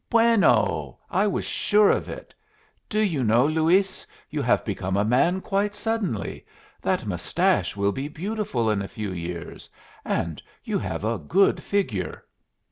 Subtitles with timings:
[0.09, 0.97] "Bueno!
[1.11, 2.33] I was sure of it.
[2.89, 6.43] Do you know, Luis, you have become a man quite suddenly?
[6.81, 9.69] That mustache will be beautiful in a few years.
[10.03, 12.25] And you have a good figure."